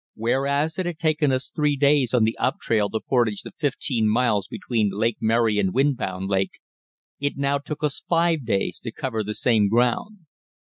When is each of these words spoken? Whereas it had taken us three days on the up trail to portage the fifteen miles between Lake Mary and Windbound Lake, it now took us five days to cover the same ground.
Whereas 0.15 0.79
it 0.79 0.87
had 0.87 0.97
taken 0.97 1.31
us 1.31 1.51
three 1.51 1.75
days 1.77 2.11
on 2.15 2.23
the 2.23 2.35
up 2.39 2.59
trail 2.59 2.89
to 2.89 2.99
portage 2.99 3.43
the 3.43 3.51
fifteen 3.59 4.09
miles 4.09 4.47
between 4.47 4.89
Lake 4.91 5.17
Mary 5.21 5.59
and 5.59 5.75
Windbound 5.75 6.27
Lake, 6.27 6.59
it 7.19 7.37
now 7.37 7.59
took 7.59 7.83
us 7.83 8.01
five 8.09 8.43
days 8.43 8.79
to 8.79 8.91
cover 8.91 9.23
the 9.23 9.35
same 9.35 9.69
ground. 9.69 10.25